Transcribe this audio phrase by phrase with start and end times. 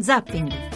[0.00, 0.73] Zapping.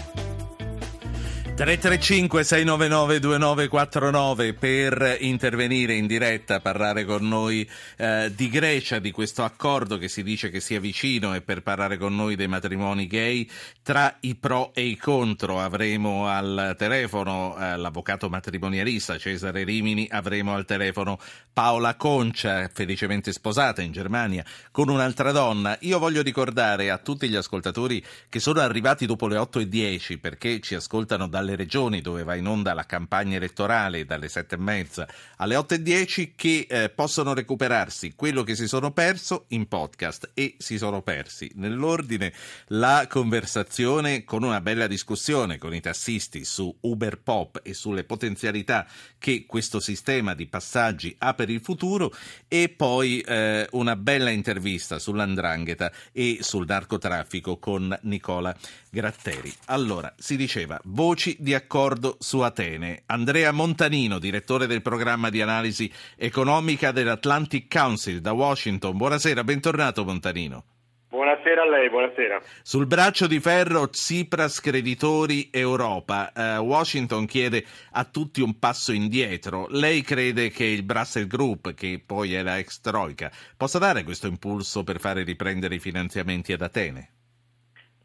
[1.58, 9.42] 335 699 2949 per intervenire in diretta, parlare con noi eh, di Grecia, di questo
[9.42, 13.50] accordo che si dice che sia vicino e per parlare con noi dei matrimoni gay
[13.82, 20.54] tra i pro e i contro avremo al telefono eh, l'avvocato matrimonialista Cesare Rimini, avremo
[20.54, 21.18] al telefono
[21.52, 25.76] Paola Concia, felicemente sposata in Germania con un'altra donna.
[25.80, 30.18] Io voglio ricordare a tutti gli ascoltatori che sono arrivati dopo le 8 e 10
[30.18, 34.56] perché ci ascoltano dalle alle regioni dove va in onda la campagna elettorale dalle sette
[34.56, 39.46] e mezza alle otto e dieci che eh, possono recuperarsi quello che si sono perso
[39.48, 42.32] in podcast e si sono persi nell'ordine
[42.68, 48.86] la conversazione con una bella discussione con i tassisti su Uber Pop e sulle potenzialità
[49.18, 52.12] che questo sistema di passaggi ha per il futuro
[52.46, 58.54] e poi eh, una bella intervista sull'andrangheta e sul narcotraffico con Nicola
[58.90, 59.52] Gratteri.
[59.66, 63.02] Allora, si diceva voci di accordo su Atene.
[63.06, 68.96] Andrea Montanino, direttore del programma di analisi economica dell'Atlantic Council da Washington.
[68.96, 70.64] Buonasera, bentornato Montanino.
[71.10, 72.40] Buonasera a lei, buonasera.
[72.62, 76.30] Sul braccio di ferro Tsipras, creditori, Europa.
[76.34, 79.66] Uh, Washington chiede a tutti un passo indietro.
[79.70, 84.26] Lei crede che il Brussels Group, che poi è la ex Troika, possa dare questo
[84.26, 87.17] impulso per fare riprendere i finanziamenti ad Atene?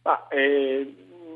[0.03, 0.95] Ah, eh,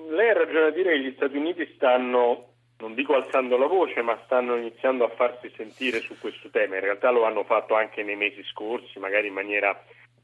[0.10, 4.02] lei ha ragione a dire che gli Stati Uniti stanno, non dico alzando la voce,
[4.02, 6.76] ma stanno iniziando a farsi sentire su questo tema.
[6.76, 9.78] In realtà lo hanno fatto anche nei mesi scorsi, magari in maniera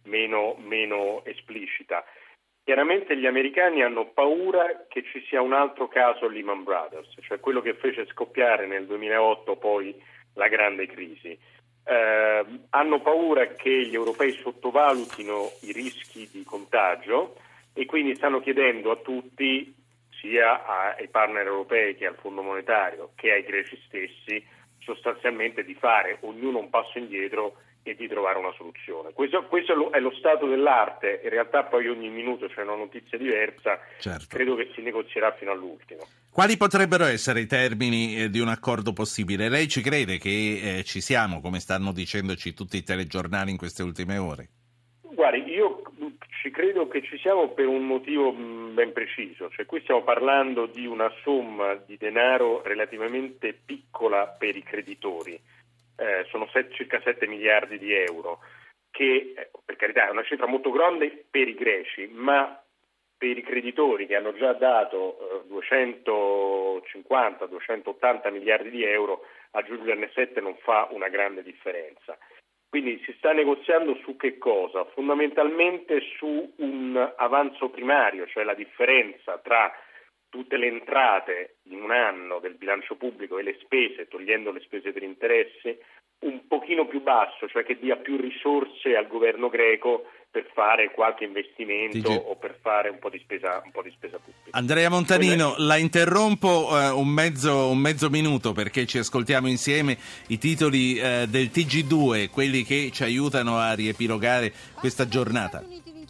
[0.04, 2.04] meno, meno esplicita.
[2.66, 7.62] Chiaramente gli americani hanno paura che ci sia un altro caso Lehman Brothers, cioè quello
[7.62, 9.96] che fece scoppiare nel 2008 poi
[10.34, 11.38] la grande crisi.
[11.86, 17.36] Eh, hanno paura che gli europei sottovalutino i rischi di contagio
[17.74, 19.74] e quindi stanno chiedendo a tutti,
[20.22, 24.46] sia ai partner europei che al Fondo monetario che ai greci stessi,
[24.80, 29.12] sostanzialmente di fare ognuno un passo indietro e di trovare una soluzione.
[29.12, 33.78] Questo, questo, è lo stato dell'arte, in realtà poi ogni minuto c'è una notizia diversa,
[34.00, 34.28] certo.
[34.30, 36.08] credo che si negozierà fino all'ultimo.
[36.32, 39.50] Quali potrebbero essere i termini eh, di un accordo possibile?
[39.50, 43.84] Lei ci crede che eh, ci siamo, come stanno dicendoci tutti i telegiornali in queste
[43.84, 44.48] ultime ore?
[46.54, 50.86] Credo che ci siamo per un motivo mm, ben preciso, cioè qui stiamo parlando di
[50.86, 57.80] una somma di denaro relativamente piccola per i creditori, eh, sono set, circa 7 miliardi
[57.80, 58.42] di euro,
[58.92, 62.62] che eh, per carità è una cifra molto grande per i greci, ma
[63.18, 70.56] per i creditori che hanno già dato eh, 250-280 miliardi di euro, aggiungerne 7 non
[70.58, 72.16] fa una grande differenza.
[72.74, 74.84] Quindi si sta negoziando su che cosa?
[74.96, 79.72] Fondamentalmente su un avanzo primario, cioè la differenza tra
[80.28, 84.92] tutte le entrate in un anno del bilancio pubblico e le spese, togliendo le spese
[84.92, 85.78] per interessi,
[86.22, 91.26] un pochino più basso, cioè che dia più risorse al governo greco per fare qualche
[91.26, 92.24] investimento TG.
[92.26, 94.58] o per fare un po' di spesa, po di spesa pubblica.
[94.58, 99.96] Andrea Montanino, la interrompo uh, un, mezzo, un, mezzo, minuto perché ci ascoltiamo insieme
[100.30, 105.64] i titoli uh, del TG2, quelli che ci aiutano a riepilogare questa giornata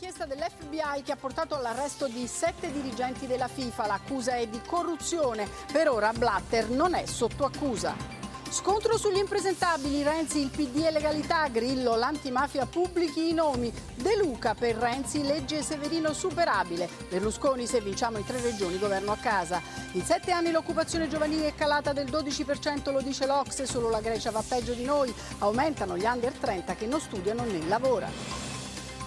[0.03, 3.87] l'inchiesta dell'FBI che ha portato all'arresto di sette dirigenti della FIFA.
[3.87, 5.47] L'accusa è di corruzione.
[5.71, 8.22] Per ora Blatter non è sotto accusa.
[8.53, 14.53] Scontro sugli impresentabili, Renzi il PD e legalità, Grillo l'antimafia pubblichi i nomi, De Luca
[14.53, 19.59] per Renzi legge Severino superabile, Berlusconi se vinciamo in tre regioni governo a casa.
[19.93, 24.29] In sette anni l'occupazione giovanile è calata del 12%, lo dice l'Ox, solo la Grecia
[24.29, 28.52] va peggio di noi, aumentano gli under 30 che non studiano né lavorano.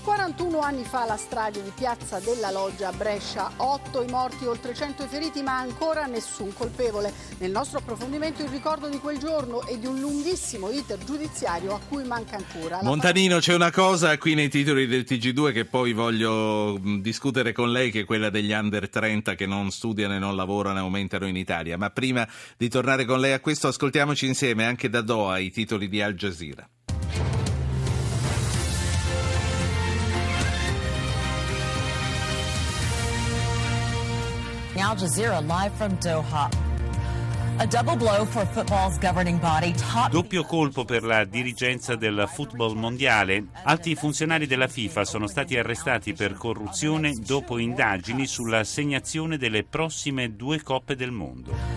[0.06, 4.72] 41 anni fa la strage di Piazza della Loggia a Brescia, 8 i morti, oltre
[4.72, 7.12] 100 i feriti, ma ancora nessun colpevole.
[7.38, 11.80] Nel nostro approfondimento il ricordo di quel giorno e di un lunghissimo iter giudiziario a
[11.88, 12.78] cui manca ancora.
[12.82, 17.72] Montanino, c'è una cosa qui nei titoli del TG2 che poi voglio mm, discutere con
[17.72, 21.26] lei, che è quella degli under 30 che non studiano e non lavorano e aumentano
[21.26, 21.76] in Italia.
[21.76, 22.24] Ma prima
[22.56, 26.14] di tornare con lei a questo, ascoltiamoci insieme anche da Doha i titoli di Al
[26.14, 26.64] Jazeera.
[34.80, 36.48] Al Jazeera live from Doha.
[40.10, 43.46] Doppio colpo per la dirigenza del football mondiale.
[43.64, 50.36] Alti funzionari della FIFA sono stati arrestati per corruzione dopo indagini sulla segnazione delle prossime
[50.36, 51.75] due coppe del mondo.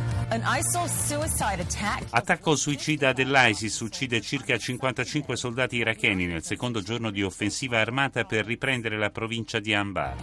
[2.11, 8.45] Attacco suicida dell'ISIS uccide circa 55 soldati iracheni nel secondo giorno di offensiva armata per
[8.45, 10.17] riprendere la provincia di Anbar.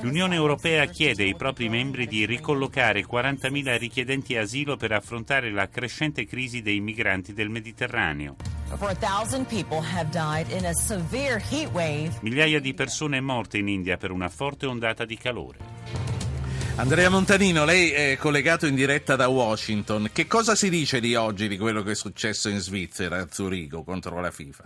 [0.00, 6.24] L'Unione Europea chiede ai propri membri di ricollocare 40.000 richiedenti asilo per affrontare la crescente
[6.24, 8.36] crisi dei migranti del Mediterraneo.
[12.20, 16.11] Migliaia di persone morte in India per una forte ondata di calore.
[16.78, 20.08] Andrea Montanino, lei è collegato in diretta da Washington.
[20.12, 23.84] Che cosa si dice di oggi di quello che è successo in Svizzera, a Zurigo,
[23.84, 24.64] contro la FIFA?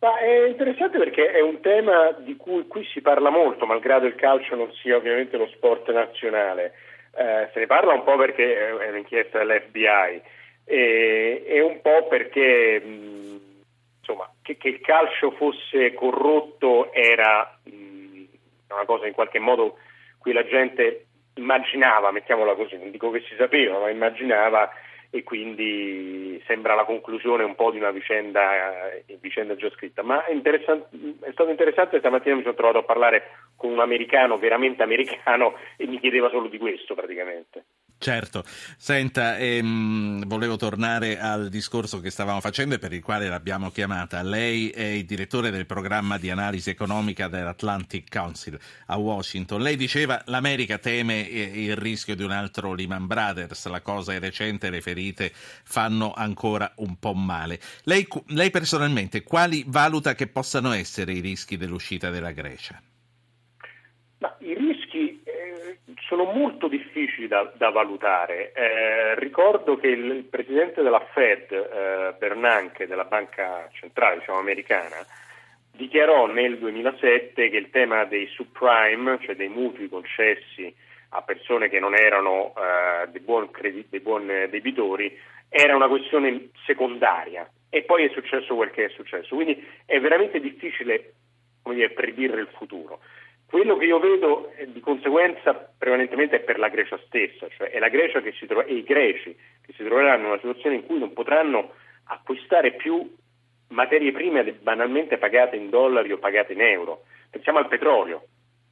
[0.00, 4.14] Ma è interessante perché è un tema di cui qui si parla molto, malgrado il
[4.14, 6.74] calcio non sia ovviamente lo sport nazionale.
[7.16, 10.22] Eh, se ne parla un po' perché è un'inchiesta dell'FBI
[10.64, 13.40] e, e un po' perché mh,
[13.98, 18.24] insomma, che, che, il calcio fosse corrotto era mh,
[18.68, 19.78] una cosa in qualche modo
[20.20, 24.70] cui la gente immaginava, mettiamola così, non dico che si sapeva, ma immaginava
[25.12, 30.02] e quindi sembra la conclusione un po' di una vicenda, eh, vicenda già scritta.
[30.02, 33.24] Ma è, è, stato interessante, stamattina mi sono trovato a parlare
[33.56, 37.64] con un americano, veramente americano, e mi chiedeva solo di questo praticamente.
[38.02, 38.44] Certo,
[38.78, 44.22] senta, ehm, volevo tornare al discorso che stavamo facendo e per il quale l'abbiamo chiamata.
[44.22, 49.60] Lei è il direttore del programma di analisi economica dell'Atlantic Council a Washington.
[49.60, 54.70] Lei diceva l'America teme il rischio di un altro Lehman Brothers, la cosa è recente,
[54.70, 57.60] le ferite fanno ancora un po' male.
[57.82, 62.80] Lei, lei personalmente quali valuta che possano essere i rischi dell'uscita della Grecia?
[64.20, 64.59] Ma i rischi
[66.10, 68.50] sono molto difficili da, da valutare.
[68.52, 74.96] Eh, ricordo che il, il, presidente della Fed, eh, Bernanke, della banca centrale diciamo, americana,
[75.70, 80.74] dichiarò nel 2007 che il tema dei subprime, cioè dei mutui concessi
[81.10, 85.16] a persone che non erano eh, dei, buon credi- dei buon debitori,
[85.48, 87.48] era una questione secondaria.
[87.68, 89.36] E poi è successo quel che è successo.
[89.36, 91.12] Quindi è veramente difficile
[91.62, 92.98] dire, predire il futuro.
[93.50, 97.80] Quello che io vedo eh, di conseguenza prevalentemente è per la Grecia stessa, cioè è
[97.80, 100.86] la Grecia che si trova, e i greci che si troveranno in una situazione in
[100.86, 101.72] cui non potranno
[102.04, 103.12] acquistare più
[103.70, 107.02] materie prime banalmente pagate in dollari o pagate in euro.
[107.28, 108.22] Pensiamo al petrolio,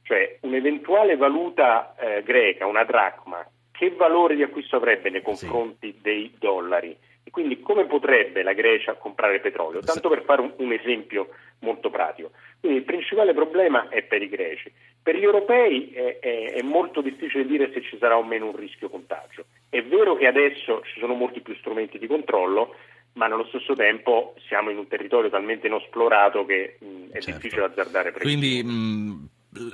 [0.03, 5.99] cioè un'eventuale valuta eh, greca, una dracma, che valore di acquisto avrebbe nei confronti sì.
[6.01, 6.97] dei dollari?
[7.29, 9.81] E quindi come potrebbe la Grecia comprare petrolio?
[9.81, 11.29] Tanto per fare un, un esempio
[11.59, 12.31] molto pratico.
[12.59, 14.71] Quindi il principale problema è per i greci.
[14.99, 18.55] Per gli europei è, è, è, molto difficile dire se ci sarà o meno un
[18.55, 19.45] rischio contagio.
[19.69, 22.73] È vero che adesso ci sono molti più strumenti di controllo,
[23.13, 27.31] ma nello stesso tempo siamo in un territorio talmente inesplorato che mh, è certo.
[27.41, 28.63] difficile azzardare previsioni.
[28.63, 29.28] Quindi mh,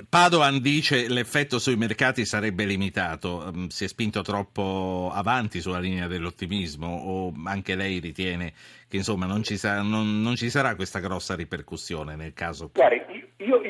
[0.08, 5.78] Padoan dice che l'effetto sui mercati sarebbe limitato, mm, si è spinto troppo avanti sulla
[5.78, 8.52] linea dell'ottimismo o anche lei ritiene
[8.88, 12.70] che insomma non ci, sarà, non, non ci sarà questa grossa ripercussione nel caso?
[12.72, 13.15] Guardi,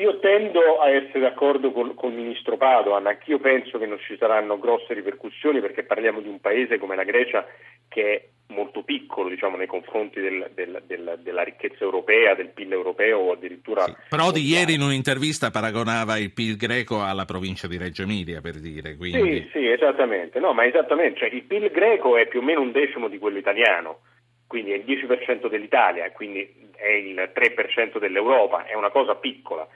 [0.07, 4.15] io, tendo a essere d'accordo con, con, il ministro Padoan, anch'io penso che non ci
[4.17, 7.45] saranno grosse ripercussioni perché parliamo di un paese come la Grecia
[7.89, 12.71] che è molto piccolo diciamo, nei confronti del, del, del, della ricchezza europea, del PIL
[12.71, 13.83] europeo o addirittura...
[13.83, 13.93] Sì.
[14.09, 18.95] Prodi ieri in un'intervista paragonava il PIL greco alla provincia di Reggio Emilia per dire.
[18.95, 19.41] Quindi...
[19.41, 22.71] Sì, sì, esattamente, no, ma esattamente, cioè, il PIL greco è più o meno un
[22.71, 23.99] decimo di quello italiano,
[24.47, 29.67] quindi è il 10% dell'Italia, quindi è il 3% dell'Europa, è una cosa piccola.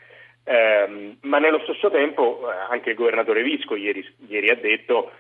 [0.44, 5.12] Eh, ma nello stesso tempo eh, anche il governatore Visco ieri, ieri ha detto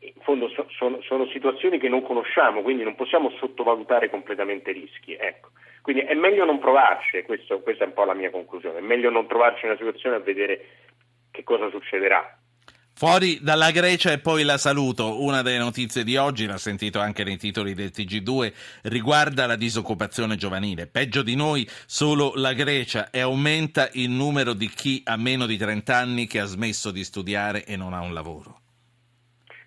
[0.00, 4.74] in fondo so, sono, sono, situazioni che non conosciamo, quindi non possiamo sottovalutare completamente i
[4.74, 5.14] rischi.
[5.14, 5.50] Ecco.
[5.82, 9.10] Quindi è meglio non provarci, questo, questa è un po' la mia conclusione, è meglio
[9.10, 10.66] non trovarci in una situazione a vedere
[11.30, 12.38] che cosa succederà.
[12.98, 15.22] Fuori dalla Grecia e poi la saluto.
[15.22, 20.36] Una delle notizie di oggi, l'ha sentito anche nei titoli del TG2, riguarda la disoccupazione
[20.36, 20.86] giovanile.
[20.86, 25.58] Peggio di noi solo la Grecia e aumenta il numero di chi ha meno di
[25.58, 28.60] 30 anni che ha smesso di studiare e non ha un lavoro.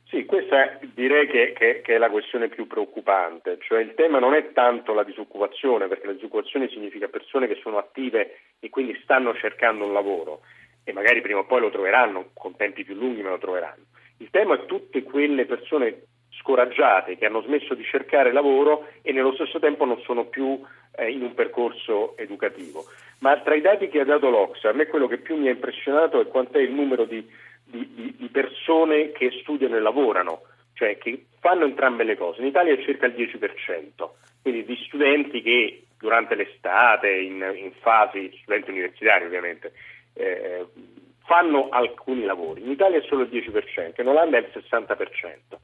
[0.10, 4.34] Sì, questa direi che, che, che, è la questione più preoccupante, cioè il tema non
[4.34, 9.36] è tanto la disoccupazione, perché la disoccupazione significa persone che sono attive e quindi stanno
[9.36, 10.42] cercando un lavoro
[10.90, 13.84] e magari prima o poi lo troveranno, con tempi più lunghi ma lo troveranno.
[14.18, 19.34] Il tema è tutte quelle persone scoraggiate che hanno smesso di cercare lavoro e nello
[19.34, 20.60] stesso tempo non sono più
[20.96, 22.86] eh, in un percorso educativo.
[23.20, 25.52] Ma tra i dati che ha dato l'Oxa, a me quello che più mi ha
[25.52, 27.26] impressionato è quant'è il numero di
[27.70, 30.42] di, di, di persone che studiano e lavorano,
[30.74, 32.42] cioè che fanno entrambe le cose.
[32.42, 34.10] In Italia è circa il 10%,
[34.42, 39.74] quindi di studenti che durante l'estate, in, in fasi, studenti universitari ovviamente,
[40.14, 40.66] eh,
[41.30, 42.62] fanno alcuni lavori.
[42.62, 45.58] In Italia è solo il 10%, in Olanda è il 60%.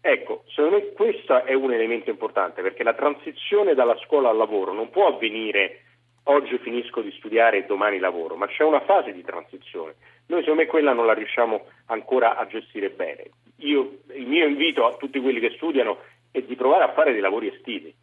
[0.00, 4.72] Ecco, secondo me questo è un elemento importante perché la transizione dalla scuola al lavoro
[4.72, 5.82] non può avvenire
[6.24, 9.94] oggi finisco di studiare e domani lavoro, ma c'è una fase di transizione.
[10.26, 13.30] Noi secondo me quella non la riusciamo ancora a gestire bene.
[13.58, 15.98] Io, il mio invito a tutti quelli che studiano
[16.32, 17.94] è di provare a fare dei lavori estivi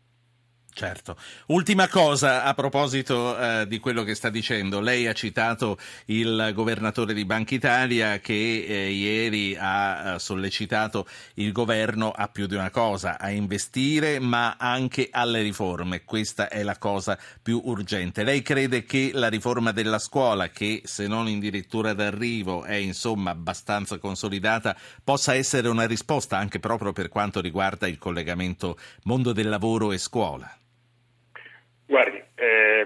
[0.71, 1.17] Certo.
[1.47, 4.79] Ultima cosa a proposito eh, di quello che sta dicendo.
[4.79, 11.51] Lei ha citato il governatore di Banca Italia che eh, ieri ha eh, sollecitato il
[11.51, 16.05] governo a più di una cosa, a investire ma anche alle riforme.
[16.05, 18.23] Questa è la cosa più urgente.
[18.23, 23.97] Lei crede che la riforma della scuola, che se non addirittura d'arrivo è insomma abbastanza
[23.97, 29.91] consolidata, possa essere una risposta anche proprio per quanto riguarda il collegamento mondo del lavoro
[29.91, 30.49] e scuola?
[31.89, 32.85] Guardi, eh,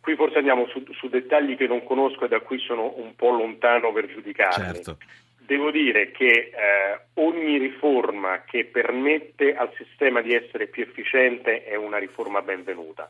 [0.00, 3.30] qui forse andiamo su, su, dettagli che non conosco e da cui sono un po'
[3.30, 4.82] lontano per giudicarli.
[4.82, 4.96] Certo.
[5.38, 11.76] Devo dire che eh, ogni riforma che permette al sistema di essere più efficiente è
[11.76, 13.08] una riforma benvenuta.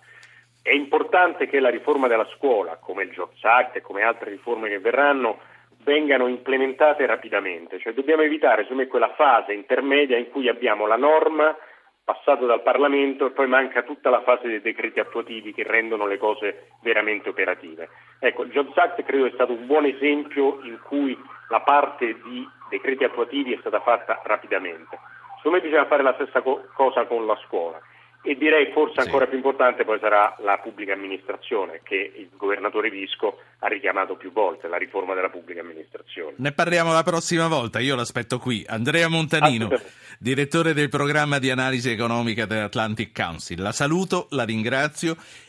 [0.60, 4.68] È importante che la riforma della scuola, come il Jobs Act e come altre riforme
[4.68, 5.38] che verranno,
[5.82, 7.78] vengano implementate rapidamente.
[7.78, 11.56] Cioè dobbiamo evitare, secondo me, quella fase intermedia in cui abbiamo la norma
[12.04, 16.18] passato dal Parlamento e poi manca tutta la fase dei decreti attuativi che rendono le
[16.18, 17.88] cose veramente operative.
[18.18, 21.16] Ecco, il Jobs Act credo è stato un buon esempio in cui
[21.48, 24.98] la parte di decreti attuativi è stata fatta rapidamente.
[25.36, 27.80] Secondo me bisogna fare la stessa co- cosa con la scuola
[28.22, 29.30] e direi forse ancora sì.
[29.30, 34.68] più importante poi sarà la pubblica amministrazione che il governatore Visco ha richiamato più volte,
[34.68, 36.34] la riforma della pubblica amministrazione.
[36.36, 38.64] Ne parliamo la prossima volta, io l'aspetto qui.
[38.66, 39.68] Andrea Montanino,
[40.18, 43.60] direttore del programma di analisi economica dell'Atlantic Council.
[43.60, 45.16] La saluto, la ringrazio